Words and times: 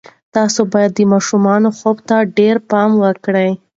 تاسې 0.35 0.61
باید 0.73 0.91
د 0.95 0.99
ماشومانو 1.13 1.69
خوب 1.77 1.97
ته 2.09 2.17
ډېر 2.37 2.55
پام 2.69 2.89
وکړئ. 3.03 3.51